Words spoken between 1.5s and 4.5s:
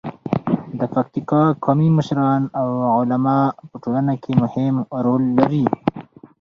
قومي مشران او علما په ټولنه کې